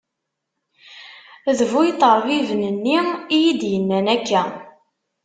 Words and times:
D 1.57 1.59
bu 1.69 1.81
iṭerbiben-nni 1.91 2.97
i 3.35 3.37
yi-d-yennan 3.43 4.05
akka. 4.15 4.43